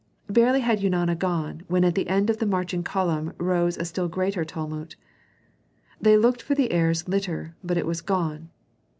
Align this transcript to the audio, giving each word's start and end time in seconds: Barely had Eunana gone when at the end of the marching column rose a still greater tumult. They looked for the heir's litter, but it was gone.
Barely 0.27 0.61
had 0.61 0.79
Eunana 0.79 1.13
gone 1.15 1.61
when 1.67 1.83
at 1.83 1.93
the 1.93 2.07
end 2.07 2.31
of 2.31 2.39
the 2.39 2.47
marching 2.47 2.81
column 2.81 3.33
rose 3.37 3.77
a 3.77 3.85
still 3.85 4.07
greater 4.07 4.43
tumult. 4.43 4.95
They 6.01 6.17
looked 6.17 6.41
for 6.41 6.55
the 6.55 6.71
heir's 6.71 7.07
litter, 7.07 7.55
but 7.63 7.77
it 7.77 7.85
was 7.85 8.01
gone. 8.01 8.49